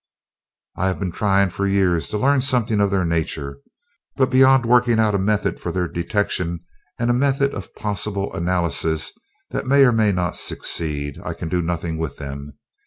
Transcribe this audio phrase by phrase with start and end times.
[0.75, 3.59] "I have been trying for years to learn something of their nature,
[4.15, 6.61] but beyond working out a method for their detection
[6.97, 9.11] and a method of possible analysis
[9.51, 12.57] that may or may not succeed I can do nothing with them.